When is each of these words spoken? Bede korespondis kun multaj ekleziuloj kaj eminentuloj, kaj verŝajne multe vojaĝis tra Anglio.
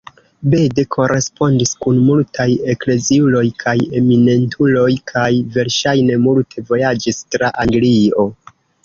Bede 0.51 0.83
korespondis 0.93 1.73
kun 1.85 1.99
multaj 2.05 2.47
ekleziuloj 2.73 3.43
kaj 3.65 3.75
eminentuloj, 3.99 4.87
kaj 5.13 5.29
verŝajne 5.59 6.17
multe 6.25 6.65
vojaĝis 6.73 7.21
tra 7.37 7.53
Anglio. 7.67 8.27